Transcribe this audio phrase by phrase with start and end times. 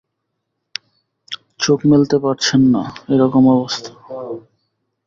[1.59, 3.91] চোখ মেলতে পারছেন না, এরকম অবস্থা।